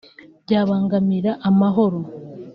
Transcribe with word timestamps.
byabangamira 0.43 1.31
amahoro 1.49 1.99